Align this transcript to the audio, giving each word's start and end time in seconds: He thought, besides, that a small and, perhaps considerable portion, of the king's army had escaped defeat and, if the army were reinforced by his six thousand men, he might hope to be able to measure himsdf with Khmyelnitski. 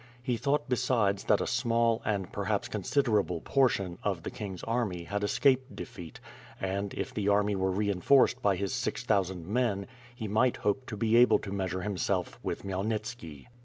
He 0.23 0.35
thought, 0.35 0.67
besides, 0.67 1.25
that 1.25 1.41
a 1.41 1.45
small 1.45 2.01
and, 2.03 2.33
perhaps 2.33 2.67
considerable 2.67 3.39
portion, 3.39 3.99
of 4.01 4.23
the 4.23 4.31
king's 4.31 4.63
army 4.63 5.03
had 5.03 5.23
escaped 5.23 5.75
defeat 5.75 6.19
and, 6.59 6.91
if 6.95 7.13
the 7.13 7.29
army 7.29 7.55
were 7.55 7.69
reinforced 7.69 8.41
by 8.41 8.55
his 8.55 8.73
six 8.73 9.03
thousand 9.03 9.45
men, 9.45 9.85
he 10.15 10.27
might 10.27 10.57
hope 10.57 10.87
to 10.87 10.97
be 10.97 11.17
able 11.17 11.37
to 11.37 11.51
measure 11.53 11.81
himsdf 11.81 12.29
with 12.41 12.63
Khmyelnitski. 12.63 13.45